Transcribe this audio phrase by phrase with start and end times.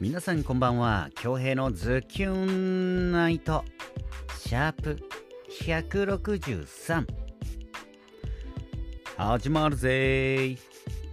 [0.00, 1.10] 皆さんこんばんは。
[1.16, 3.64] 恭平のズキュンナイト。
[4.38, 4.96] シャープ
[5.66, 7.04] 163
[9.16, 10.56] 始まるぜ。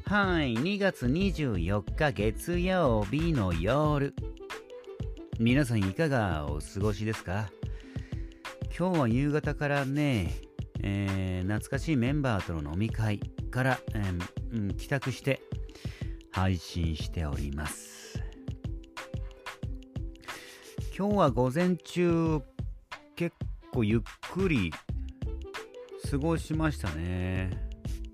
[0.06, 4.14] はい2月24日月曜日の夜。
[5.40, 7.50] 皆さんいかがお過ごしですか？
[8.78, 10.32] 今日は夕方からね、
[10.84, 13.18] えー懐かしいメンバーとの飲み会
[13.50, 15.42] から、えー帰宅して
[16.32, 18.05] 配信しております。
[20.98, 22.40] 今日は午前中
[23.18, 23.36] 結
[23.74, 24.00] 構ゆっ
[24.32, 24.72] くり
[26.10, 27.50] 過ごしましたね。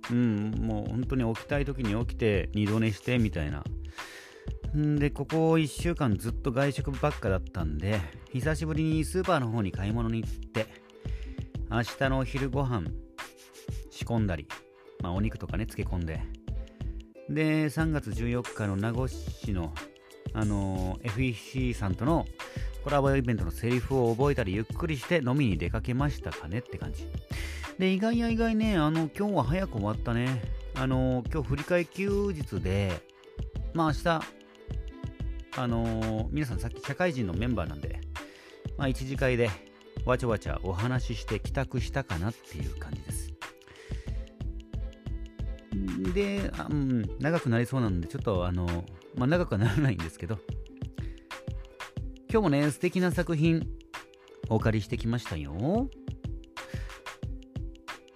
[0.09, 3.63] うんもう本当に起きたい時に起きて二度寝してみたいな。
[4.75, 8.01] んでここ1週間ずっと外食ばっかだったんで
[8.33, 10.65] 久しぶりにスーパーの方に買い物に行って
[11.69, 12.87] 明日のお昼ご飯
[13.91, 14.47] 仕込んだり
[15.03, 16.19] まあお肉とかね漬け込んで。
[17.29, 19.71] で3月14日の名護市の
[20.33, 22.25] あの FEC さんとの
[22.83, 27.07] コラボイベントのセリフを覚えたりゆっくりして飲みに出かけましたかねって感じ。
[27.77, 30.41] で意外や意外ねあの今日は早く終わったね。
[30.75, 32.91] あの今日振り替休日で
[33.73, 34.21] まあ明日
[35.57, 37.99] あの皆さんさっき社会人のメンバーなんで
[38.77, 39.49] まあ一次会で
[40.05, 43.31] わちゃわちゃお話しして帰宅したかなっていう感じです。
[46.13, 48.65] で、うん、長くなりそうなので、ちょっとあの、
[49.15, 50.39] まあ、長くはならないんですけど、
[52.33, 53.67] 今日もね、素敵な作品、
[54.47, 55.89] お借りしてきましたよ。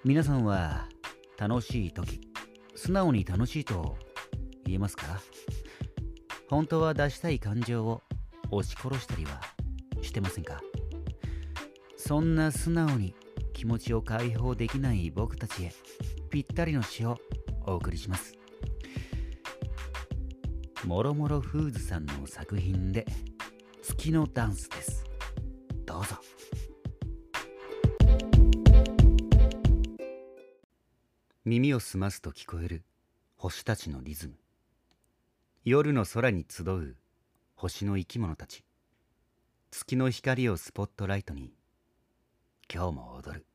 [0.06, 0.88] 皆さんは、
[1.38, 2.22] 楽しい時、
[2.76, 3.98] 素直に楽しいと
[4.64, 5.20] 言えますか？
[6.50, 8.04] 本当は出したい感情を
[8.52, 9.42] 押し殺したりは
[10.02, 10.62] してませんか？
[11.98, 13.14] そんな素直に
[13.52, 15.74] 気持ちを解放できない僕たちへ
[16.30, 17.18] ぴったりの詩を
[17.66, 18.34] お送りします。
[20.86, 23.06] もろもろフーズさんの作品で
[23.88, 25.06] 月のダンスです。
[25.86, 26.16] どうぞ。
[31.46, 32.84] 耳を澄ますと聞こえる
[33.36, 34.40] 星たちのリズム。
[35.64, 36.96] 夜の空に集う
[37.54, 38.64] 星の生き物たち。
[39.70, 41.54] 月の光をスポットライトに。
[42.74, 43.46] 今日も踊る。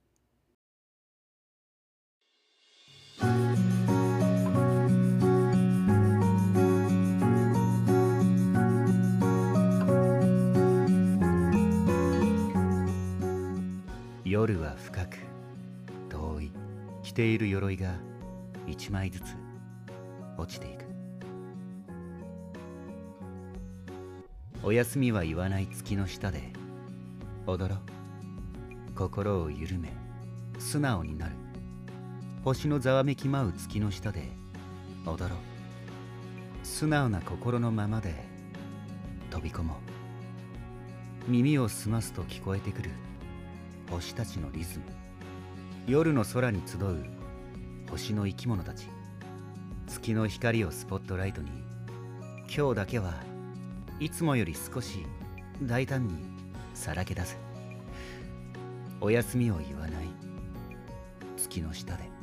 [14.41, 15.19] 夜は深く
[16.09, 16.51] 遠い
[17.03, 17.93] 着ている鎧が
[18.67, 19.37] 一枚ずつ
[20.39, 20.87] 落ちていく。
[24.63, 26.55] お休みは言わない月の下で
[27.47, 27.79] 踊ろう。
[28.95, 29.93] 心を緩め
[30.59, 31.35] 素直になる。
[32.43, 34.27] 星のざわめき舞う月の下で
[35.05, 35.39] 踊ろう。
[36.63, 38.15] 素直な心のままで
[39.29, 39.75] 飛び込も
[41.29, 41.31] う。
[41.31, 42.91] 耳を澄ますと聞こえてくる
[43.91, 44.85] 星たちのリズム。
[45.89, 47.05] 夜の空に集う
[47.91, 48.87] 星の生き物たち。
[49.89, 51.51] 月の光をスポットライトに。
[52.55, 53.15] 今日だけは
[53.99, 55.05] いつもより少し
[55.63, 56.15] 大胆に
[56.75, 57.39] さらけ出す
[59.01, 60.07] お休みを言わない。
[61.37, 62.20] 月の下で。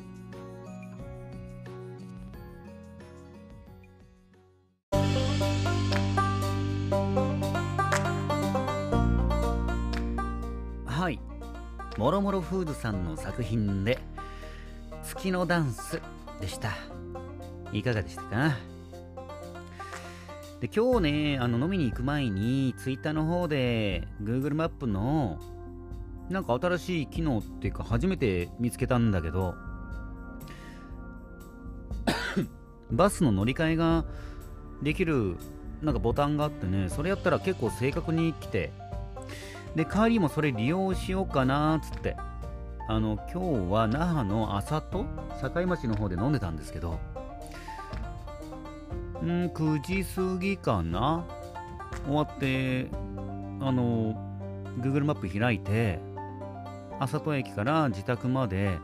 [11.98, 13.98] もろもろフーズさんの作品で
[15.02, 16.00] 「月のダンス」
[16.40, 16.70] でした。
[17.72, 18.56] いかがでしたか？
[20.60, 25.38] で今日ねあの飲みに行く前にツイッターの方で Google マップの
[26.30, 29.54] なんか新しい機能っていうか初めて見つけたんだけど
[32.92, 34.04] バスの乗り換えが
[34.82, 35.36] できる
[35.82, 38.72] なんかボタンがあってねそれやったら結構正確に来て
[39.78, 42.16] で帰りもそれ利用しようかなーっつって。
[42.90, 45.04] あの今日は那覇の朝と
[45.40, 46.98] 境町の方で飲んでたんですけど。
[49.22, 51.24] ん9時過ぎかな。
[52.06, 52.88] 終わって
[53.60, 54.14] あの
[54.80, 56.00] Google マップ開いて
[56.98, 58.78] 朝戸駅から自宅まで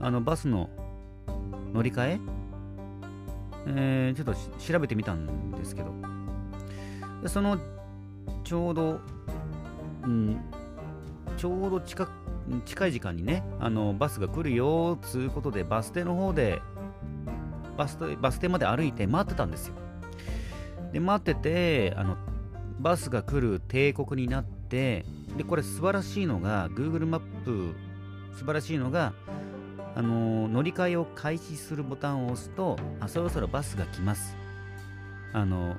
[0.00, 0.70] あのバスの
[1.72, 2.20] 乗り換え？
[3.66, 5.92] えーちょっと調べてみたんですけど。
[7.26, 7.58] その
[8.44, 9.00] ちょうど、
[10.04, 10.38] うん、
[11.36, 12.08] ちょうど近
[12.66, 16.60] 近い時間にねあのバスが来るよつうことでバス停の方で
[17.76, 19.74] バス停バス停まで歩いて待ってたんですよ。
[20.92, 22.16] で待っててあの
[22.78, 25.04] バスが来る帝国になって
[25.36, 27.74] でこれ素晴らしいのが Google マップ
[28.32, 29.12] 素晴らしいのが
[29.96, 34.36] あの乗り換えを開始するボタンを押すとあそろそろバスが来ます。
[35.32, 35.76] あの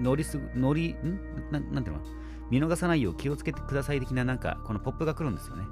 [0.00, 1.20] 乗りすぐ、乗り、ん？
[1.50, 2.02] ななんていうの？
[2.50, 5.64] 見逃さないよう気をつけてください的ななんか、このポップが来るんですよね。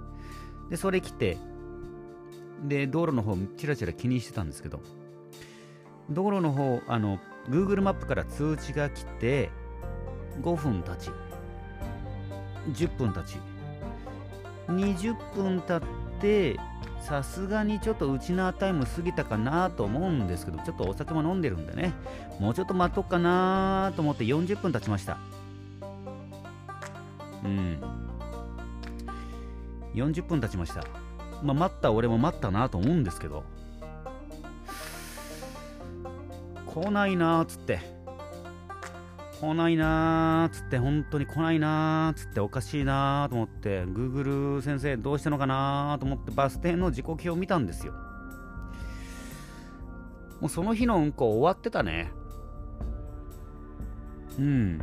[0.71, 1.37] で、それ来て、
[2.65, 4.81] で、道路の方、チラチラ気にしてたんですけど、
[6.11, 9.51] 道路の方、あの、Google マップから通知が来て、
[10.43, 11.11] 5分経ち、
[12.73, 13.39] 10分経ち、
[14.69, 16.59] 20分経って、
[17.01, 21.93] さすがにちょっとウチナータイム過ぎたかなと思うんですけど、ちょっとお酒も飲んでるんでね、
[22.39, 25.19] もうちょっと待っとくかなと思って40分経ちました。
[27.45, 27.81] うん。
[29.95, 30.85] 40分経ちました。
[31.43, 33.45] まあ、待った俺も待ったなと思うんですけど、
[36.67, 37.81] 来ないなーっつって、
[39.41, 47.95] 来ないなーっつって、本当に来ないなーっつっておかしいなーと思って、Google 先生どうしたのかなーと思ってバス停の時刻表を見たんですよ。
[50.41, 52.13] もうその日の運行終わってたね。
[54.39, 54.81] うん。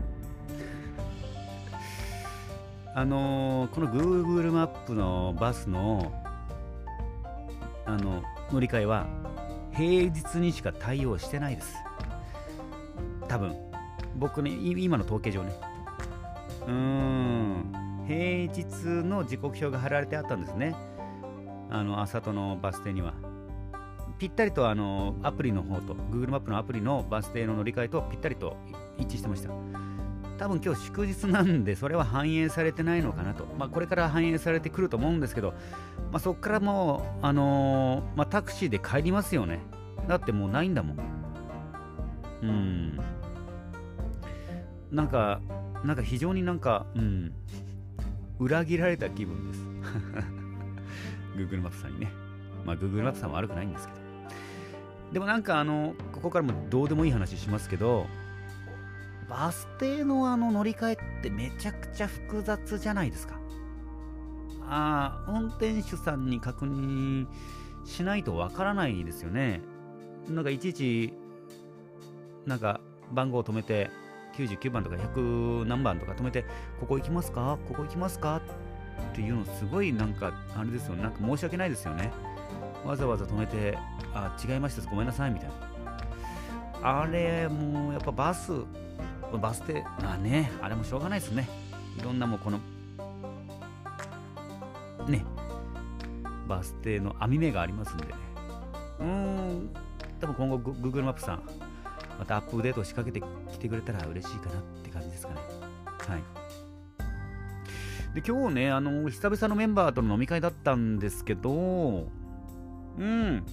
[2.98, 6.14] あのー、この Google マップのバスの
[7.86, 9.06] あの乗り換えは
[9.74, 11.76] 平日にしか対応してないです。
[13.28, 13.54] 多分
[14.16, 15.52] 僕ね、今の統計上ね。
[16.68, 18.66] うーん、平日
[19.06, 20.74] の時刻表が貼られてあったんですね。
[21.70, 23.14] あの、朝とのバス停には。
[24.20, 28.56] ぴったりとあのアプリの方と、Google マップのアプリのバス停の乗り換えとぴったりと
[28.98, 29.50] 一致してました。
[30.38, 35.54] 多分今日祝日なんでそれは反映されてないのかなと、まあ、これから反映されてくると思うんですけど、
[36.12, 39.60] まあ、そこからもう、あのー、まあ、タクシーで帰りますよね。
[40.08, 40.98] だってもうないんだもん。
[42.42, 43.00] うん。
[44.92, 45.42] なんか
[45.84, 47.34] なんか非常になんかうん。
[48.38, 49.62] 裏切られた気分です。
[51.38, 52.12] Google マップさんにね。
[52.66, 54.00] まあ Google マップさんは悪くないんですけど。
[55.14, 58.08] でもなんかあのここからもどうでもいい話しますけど
[59.30, 63.40] バス停のあの乗り換えってめちゃくちゃ複雑じゃないですか。
[64.68, 67.28] ああ、運転手さんに確認
[67.86, 69.62] しないとわからないですよね。
[70.28, 71.14] なんかいちいち、
[72.46, 72.82] なんか
[73.12, 73.90] 番号を止めて、
[74.36, 76.46] 99番とか100何番とか止めて、
[76.80, 77.58] ここ行きますか？
[77.68, 78.42] ここ行きますか？
[79.12, 81.04] っていうのすごいなんか、あれですよね。
[81.04, 82.12] なんか申し訳ないですよね。
[82.86, 83.78] わざわざ止めて、
[84.14, 87.02] あ、違いましたごめんなさいみたいな。
[87.02, 88.52] あれ、もうやっぱバス
[89.42, 91.48] バス停あねあれもしょうがないですね。
[91.98, 92.60] いろんなもうこの
[95.08, 95.26] ね
[96.48, 98.14] バス停の網目がありますんでね。
[99.00, 99.70] うーん
[100.22, 101.44] 多分今後 Google マップさん
[102.18, 105.42] またアップデートを仕掛けてきてくれたら嬉しいかなって感じですかね。
[106.08, 106.24] はい。
[108.14, 112.08] で今日ねあの久々のメンバーとの飲み会だったんですけど
[112.98, 113.44] うん。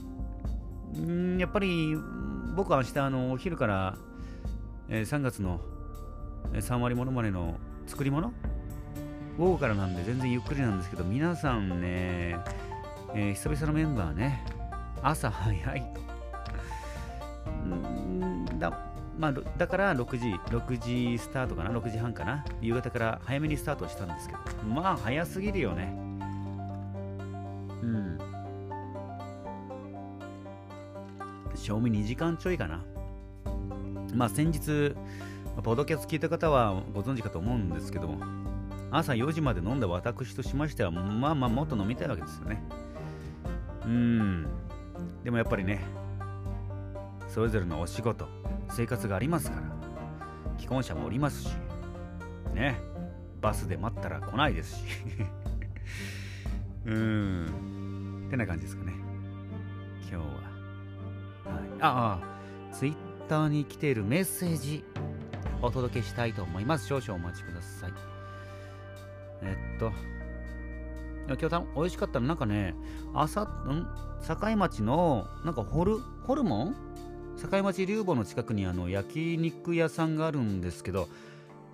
[0.94, 1.96] んやっぱり
[2.54, 3.96] 僕は明日あのお昼から
[4.94, 5.58] えー、3月の
[6.52, 7.54] 3割ものまねの
[7.86, 8.30] 作り物？
[9.38, 12.36] 午後からなんで全然ゆっくりなんですけど、皆さんね、
[13.14, 14.44] えー、久々のメンバーね、
[15.02, 16.02] 朝早いと。
[18.58, 18.78] だ
[19.18, 20.78] まあ、だから6時、6
[21.14, 25.96] 時スタートかな、6時半かな、夕方から早めにスタートしたんですけど、まあ早すぎるよね。
[27.82, 28.18] うん。
[31.54, 32.84] 賞味2時間ちょいかな。
[34.14, 34.94] まあ先日、
[35.62, 38.24] ポドキャス聞いた方はご存知かと思うんですけども、
[38.90, 42.62] 朝4時まで飲んだ私としましては、まあまあもっと飲みたいわけですよね。
[43.86, 44.46] うん。
[45.24, 45.80] でもやっぱりね、
[47.28, 48.28] それぞれのお仕事、
[48.70, 49.62] 生活がありますから、
[50.58, 51.48] 既婚者もおりますし、
[52.54, 52.78] ね、
[53.40, 54.84] バスで待ったら来ないですし。
[56.84, 58.26] うーん。
[58.26, 58.92] ってな感じですかね。
[60.10, 60.22] 今日は。
[60.22, 64.84] はい、ああ、ツイッターに来ているメッセージ
[65.62, 66.86] お届けしたいと思います。
[66.86, 67.92] 少々お待ちください。
[69.40, 69.90] えっと、
[71.26, 72.26] 今日た美味しかったの？
[72.26, 72.74] なんかね、
[73.14, 73.88] 朝、ん？
[74.28, 75.96] 境町の、なんかホル、
[76.26, 76.76] ホルモン？
[77.40, 81.08] 境町流母の近くにあの焼肉屋さんがあるんですけど、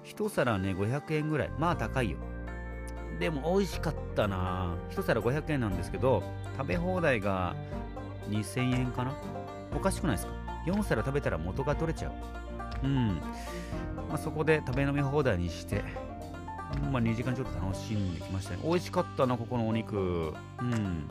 [0.05, 1.51] 一皿ね、500円ぐらい。
[1.59, 2.19] まあ高いよ。
[3.19, 6.23] でも美味しかったな一皿500円なんですけど、
[6.57, 7.57] 食べ放題が
[8.29, 9.13] 2000円かな？
[9.75, 10.48] おかしくないですか？
[10.73, 12.13] 4皿食べたら元が取れちゃう。
[12.85, 13.21] うん。
[14.09, 15.83] まあ、そこで食べ飲み放題にして、
[16.93, 18.61] まあ、2時間ちょっと楽しんできましたね。
[18.65, 19.97] 美味しかったな、ここのお肉。
[20.61, 21.09] うん。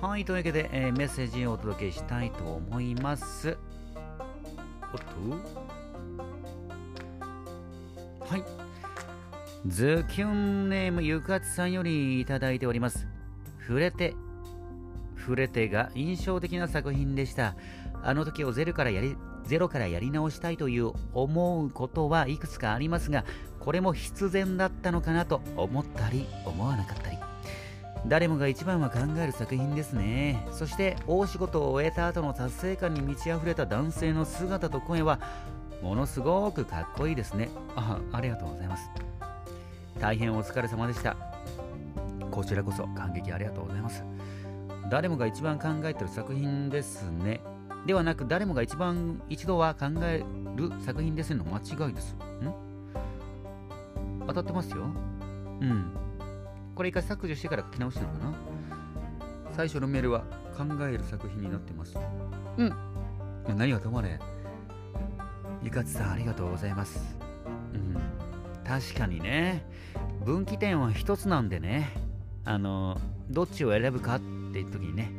[0.00, 3.56] はい、というわけで、えー、メッセージをお届けしたいと思います。
[4.92, 5.06] おっと
[8.26, 8.44] はい。
[9.66, 13.06] ズキュンネームゆかつさんよりいただいております。
[13.60, 14.14] 触れて
[15.18, 17.54] 触れてが印象的な作品でした。
[18.02, 23.24] あの時をゼロからやりゼロからやり直したいという思うことはいくつかありますが
[23.60, 27.18] これも必然だったのかなと思ったり思わなかったり。
[28.06, 30.44] 誰もが一番は考える作品ですね。
[30.50, 35.20] そして大仕事を終えた後の達成感に満ち溢れた男性の姿と声は
[35.82, 37.48] ものすごくかっこいいですね。
[37.76, 38.90] あありがとうございます。
[40.00, 41.16] 大変お疲れ様でした。
[42.30, 44.02] こちらこそ感激ありがとうございます。
[44.90, 47.40] 誰もが一番考えてる作品ですね。
[47.86, 50.22] ではなく誰もが一番一度は考え
[50.56, 52.14] る作品ですの間違いです。
[52.14, 52.18] ん？
[54.26, 54.84] 当たってますよ。
[55.60, 55.90] うん。
[56.74, 58.34] これ一回削除してから書き直してるのかな？
[59.56, 60.20] 最初のメールは
[60.56, 61.96] 考える作品になってます。
[62.56, 62.72] うん。
[63.56, 64.20] 何はともあれ。
[65.62, 67.16] ゆかつさんありがとうございます。
[67.74, 67.96] うん。
[68.64, 69.64] 確かにね。
[70.24, 71.90] 分岐点は一つなんでね
[72.44, 74.20] あのどっちを選ぶかっ
[74.52, 75.12] ていう時にね。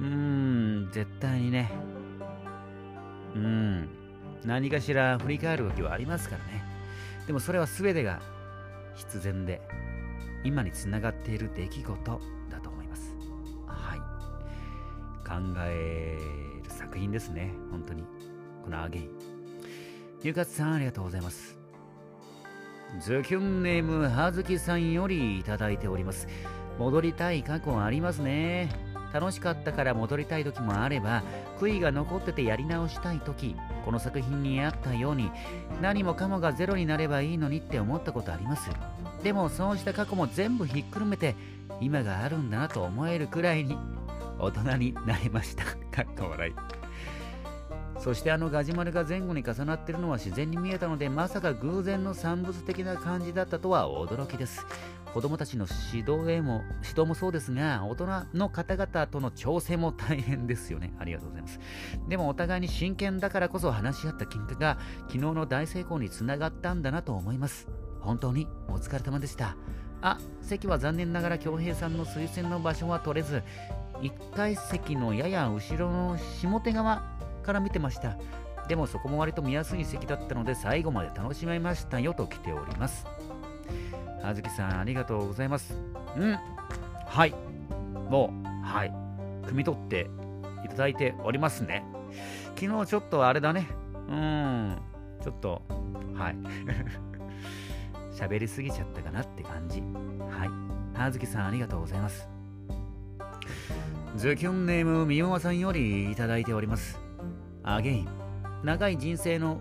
[0.00, 1.70] うーん絶対にね。
[3.34, 3.88] うん
[4.44, 6.64] 何かしら振り返る時はありますからね。
[7.26, 8.20] でもそれは全てが
[8.94, 9.60] 必然で
[10.44, 12.20] 今につながっている出来事
[12.50, 13.14] だと思います。
[13.66, 13.98] はい。
[15.26, 15.34] 考
[15.66, 16.18] え
[16.64, 18.04] る作品ですね本当に。
[18.64, 19.10] このアゲイン。
[20.22, 21.58] ゆかつさんありがとうございます。
[23.00, 26.28] ズキュンネームはずきさんよりいただいております。
[26.78, 28.70] 戻りたい過去ありますね。
[29.12, 31.22] 楽しかったから戻りたい時もあれば
[31.58, 35.30] 悔いが残っててやり直したい時この作品にあったように
[35.80, 38.70] 何もかもがゼロになればいいのにって思ったことあります。
[39.22, 41.34] でもそうした過去も全部ひっくるめて
[41.80, 43.76] 今があるんだなと思えるくらいに
[44.38, 45.64] 大人になれました。
[45.64, 46.75] かっこ笑い。
[48.06, 54.64] そしてあのガジュマルが前後に重なっているのは自然に見えたのでまさか偶然の産物的な感じだったとは驚きです。
[55.12, 60.94] 子供たちの指導へも指導もそうですが大人の方々との調整も大変ですよね。
[61.00, 61.58] ありがとうございます。
[62.08, 67.66] でもお互いに真剣だからこそ話し合った結果が昨日の大成功につながったんだなと思います。
[68.02, 69.56] 本当にお疲れ様でした。
[70.00, 73.42] あ席は残念ながら恭平さんの推薦の場所は取れず
[74.00, 77.15] 1階席のやや後ろの下手側
[77.46, 78.18] から見てました。
[78.68, 83.06] でもそこも割と見やすい席だったので最後まで楽しめましたよと来ております。
[84.22, 85.78] あずきさんありがとうございます。
[86.16, 86.38] うん。
[87.06, 87.34] はい。
[88.10, 88.92] もうはい。
[89.46, 90.10] 汲み取って
[90.64, 91.84] いただいておりますね。
[92.56, 93.68] 昨日ちょっとあれだね。
[94.08, 94.76] うん。
[95.22, 95.62] ちょっと
[96.14, 96.36] はい。
[98.12, 99.80] 喋りすぎちゃったかなって感じ。
[99.80, 100.50] はい。
[100.98, 102.28] あずきさんありがとうございます。
[104.16, 107.05] ズキュンネームみおまさんよりいただいております。
[107.68, 108.08] アゲイン
[108.62, 109.60] 長い人生の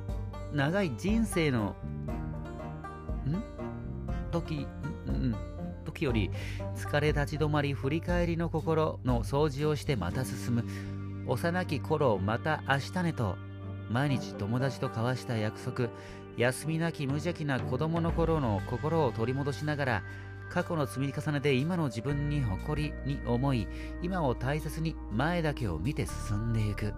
[0.54, 1.76] 長い人生の
[3.26, 3.44] ん？
[4.32, 4.68] 時
[5.08, 5.36] ん
[5.86, 6.30] 時より
[6.76, 10.64] 疲れ立ち止まり振り返りの心の掃除をしてまた進む。
[11.26, 13.38] 幼き頃また明日ねと
[13.90, 15.90] 毎日友達と交わした約束。
[16.38, 20.04] 休みなき無邪気な子供の頃の心を取り戻しながら
[20.52, 23.68] 過去の積み重ねで今の自分に誇りに思い
[24.04, 26.94] 今を大切に前だけを見て進んでいく。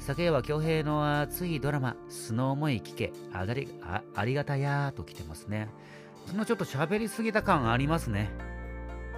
[0.00, 5.68] 昨夜は恭平の熱いドラマ「素の思い聞けあがりあありがたやー」と来てますね。
[6.26, 8.30] そのちょっと喋りすぎた感ありますね。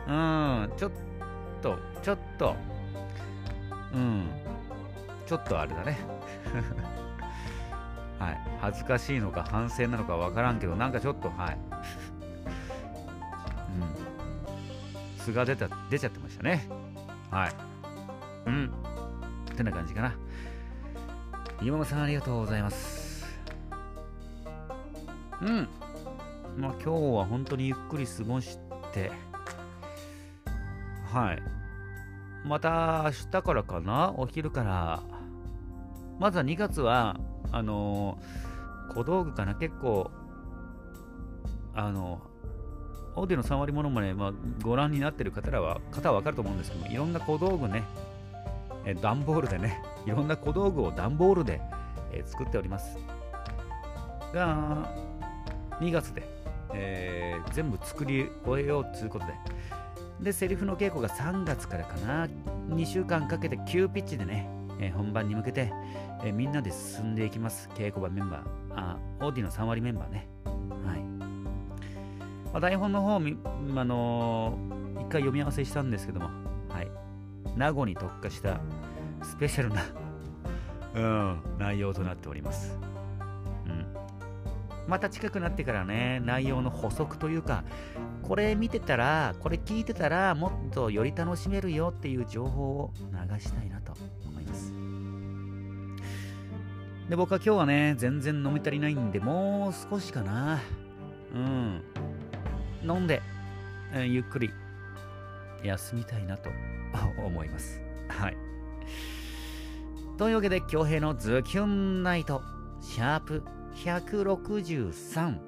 [0.08, 0.92] うんちょっ
[1.62, 2.56] とちょっと。
[3.94, 4.26] うん
[5.24, 5.98] ちょっとあれだね。
[8.18, 11.58] はい恥ずかしいのか反省なのかわからんけどなんかちょっとはい。
[15.16, 15.18] うん。
[15.18, 16.68] 素が出た出ちゃってましたね。
[17.30, 17.52] はい。
[18.46, 18.72] うん。
[19.52, 20.12] ってな感じかな。
[21.64, 23.24] 今間さんありがとうございます。
[25.40, 25.68] うん。
[26.56, 28.58] まあ今日は本当にゆっくり過ごし
[28.92, 29.12] て。
[31.12, 31.42] はい。
[32.44, 34.12] また明日からかな？
[34.16, 35.02] お昼から。
[36.18, 37.16] まずは2月は
[37.52, 39.54] あのー、小道具かな？
[39.54, 40.10] 結構
[41.74, 42.20] あの
[43.14, 47.84] オーディの3割ものまね、まあ、ご覧になってる方らは方は分かると思うんですけどもいろんな小道具ね。
[48.84, 49.91] え段ボールでね。
[50.06, 51.60] いろんな小道具を段ボールで、
[52.12, 52.98] え作っております。
[54.32, 54.90] が
[55.80, 56.22] 2月で、
[56.72, 59.34] えー、全部作り終えようということで。
[60.20, 62.28] でセリフの稽古が3月からかな。
[62.68, 65.72] 2週間かけて急ピッチでね、えー、本番に向けて、
[66.22, 67.68] えー、みんなで進んでいきます。
[67.74, 68.42] 稽古場メンバー。
[68.74, 70.28] あオーディの3割メンバーね。
[70.44, 71.00] はい、
[72.52, 73.20] まあ、台本の方、あ
[73.84, 76.30] のー、一回読み合わせしたんですけども。
[76.68, 76.90] はい。
[77.56, 78.60] 名護に特化した
[79.22, 79.84] スペシャルな
[80.94, 82.78] うん、内容となっております。
[83.66, 83.86] うん。
[84.86, 87.64] また近くなってからね、内容の補足というか、
[88.22, 93.94] これ見てたら、これ聞いてたら、もっとより楽しめるよっていう情報を流したいなと
[94.26, 94.72] 思います。
[97.08, 100.60] で、僕は今日はね、全然飲み足りないんで、もう少しかな。
[101.34, 101.82] うん。
[102.84, 103.22] 飲んで、
[103.92, 104.50] えー、ゆっくり
[105.62, 106.50] 休みたいなと
[107.24, 107.80] 思います。
[108.08, 108.36] はい。
[110.18, 112.42] というわけで、京平のズキュンナイト、
[112.80, 113.42] シャープ
[113.76, 115.38] 163、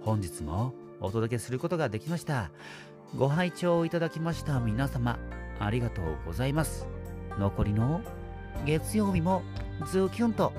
[0.00, 2.50] 本日もお届けすることができました。
[3.16, 5.18] ご拝聴いただきました皆様、
[5.58, 6.86] ありがとうございます。
[7.38, 8.00] 残りの
[8.64, 9.42] 月曜日も
[9.90, 10.52] ズキュンと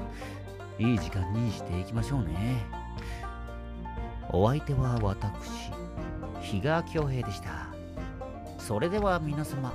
[0.77, 2.65] いい時間にしていきましょうね。
[4.29, 5.72] お相手は私、
[6.41, 7.74] 比嘉恭平でした。
[8.60, 9.74] それでは皆様、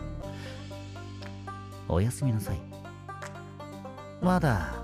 [1.89, 2.68] おやすみなさい。
[4.21, 4.75] まだ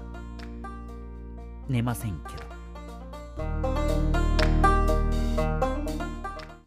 [1.68, 3.83] 寝ませんけど。